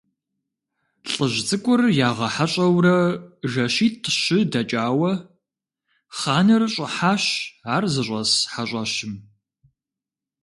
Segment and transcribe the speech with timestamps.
[1.11, 2.97] ЛӀыжь цӀыкӀур ягъэхьэщӀэурэ
[3.51, 5.11] жэщитӀ-щы дэкӀауэ,
[6.17, 7.23] хъаныр щӀыхьащ
[7.75, 9.13] ар зыщӀэс хьэщӀэщым.